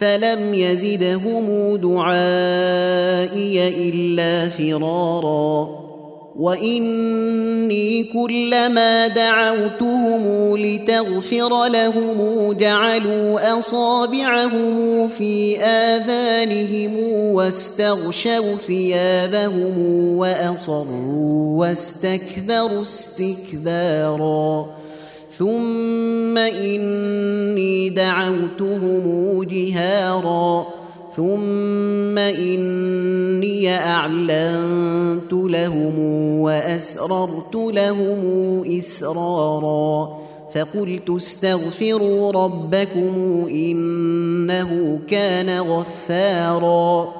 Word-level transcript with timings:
فلم 0.00 0.54
يزدهم 0.54 1.76
دعائي 1.76 3.68
الا 3.90 4.48
فرارا 4.48 5.80
واني 6.36 8.04
كلما 8.04 9.08
دعوتهم 9.08 10.56
لتغفر 10.56 11.66
لهم 11.66 12.52
جعلوا 12.52 13.58
اصابعهم 13.58 15.08
في 15.08 15.58
اذانهم 15.58 16.96
واستغشوا 17.34 18.56
ثيابهم 18.66 19.78
واصروا 20.16 21.58
واستكبروا 21.58 22.82
استكبارا 22.82 24.79
ثم 25.38 26.38
اني 26.38 27.88
دعوتهم 27.88 29.42
جهارا 29.42 30.66
ثم 31.16 32.18
اني 32.18 33.68
اعلنت 33.68 35.32
لهم 35.32 35.98
واسررت 36.40 37.54
لهم 37.54 38.20
اسرارا 38.78 40.20
فقلت 40.54 41.10
استغفروا 41.10 42.32
ربكم 42.32 43.46
انه 43.50 44.98
كان 45.08 45.60
غفارا 45.60 47.19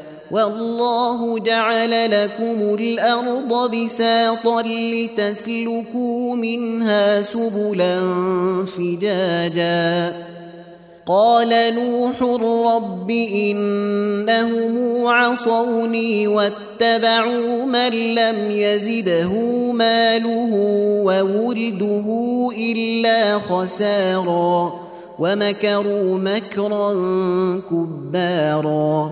والله 0.31 1.39
جعل 1.39 2.11
لكم 2.11 2.75
الأرض 2.79 3.75
بساطا 3.75 4.61
لتسلكوا 4.61 6.35
منها 6.35 7.21
سبلا 7.21 7.99
فجاجا. 8.65 10.13
قال 11.05 11.75
نوح 11.75 12.21
رب 12.41 13.11
إنهم 13.11 15.07
عصوني 15.07 16.27
واتبعوا 16.27 17.65
من 17.65 18.15
لم 18.15 18.51
يزده 18.51 19.31
ماله 19.71 20.49
وولده 21.05 22.05
إلا 22.57 23.39
خسارا. 23.39 24.73
ومكروا 25.19 26.17
مكرا 26.17 26.93
كبارا. 27.71 29.11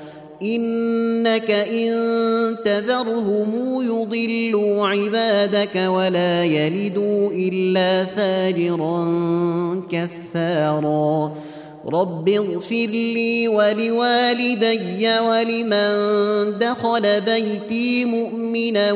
إنك 0.43 1.51
إن 1.51 1.91
تذرهم 2.65 3.81
يضلوا 3.81 4.87
عبادك 4.87 5.75
ولا 5.75 6.43
يلدوا 6.43 7.29
إلا 7.31 8.05
فاجرا 8.05 9.05
كفارا. 9.91 11.31
رب 11.93 12.29
اغفر 12.29 12.89
لي 12.91 13.47
ولوالدي 13.47 15.19
ولمن 15.19 15.93
دخل 16.59 17.21
بيتي 17.21 18.05
مؤمنا 18.05 18.91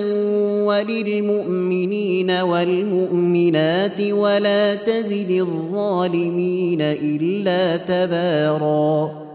وللمؤمنين 0.66 2.32
والمؤمنات 2.32 4.02
ولا 4.02 4.76
تزد 4.76 5.32
الظالمين 5.32 6.82
إلا 6.82 7.78
تباراً. 7.78 9.35